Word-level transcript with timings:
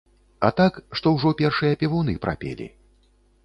А 0.47 0.49
так, 0.59 0.79
што 0.99 1.13
ўжо 1.17 1.35
першыя 1.43 1.79
певуны 1.83 2.19
прапелі. 2.27 2.67